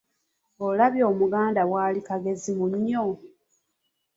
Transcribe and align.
Olabye 0.67 1.03
Omuganda 1.11 1.61
bwali 1.69 1.99
“kagezi 2.07 2.49
munnyo? 2.57 3.05